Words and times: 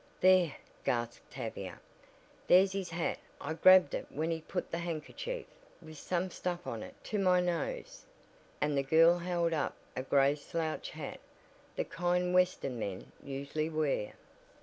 "There!" 0.19 0.55
gasped 0.83 1.29
Tavia. 1.29 1.79
"There's 2.47 2.71
his 2.71 2.89
hat. 2.89 3.19
I 3.39 3.53
grabbed 3.53 3.93
it 3.93 4.07
when 4.09 4.31
he 4.31 4.41
put 4.41 4.71
the 4.71 4.79
handkerchief, 4.79 5.45
with 5.79 5.99
some 5.99 6.31
stuff 6.31 6.65
on 6.65 6.81
it, 6.81 6.95
to 7.03 7.19
my 7.19 7.39
nose," 7.39 8.07
and 8.59 8.75
the 8.75 8.81
girl 8.81 9.19
held 9.19 9.53
up 9.53 9.75
a 9.95 10.01
gray 10.01 10.33
slouch 10.33 10.89
hat, 10.89 11.19
the 11.75 11.85
kind 11.85 12.33
western 12.33 12.79
men 12.79 13.11
usually 13.23 13.69
wear. 13.69 14.13